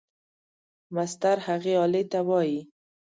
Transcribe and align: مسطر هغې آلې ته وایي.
مسطر 0.95 1.37
هغې 1.47 1.73
آلې 1.83 2.03
ته 2.11 2.19
وایي. 2.27 2.59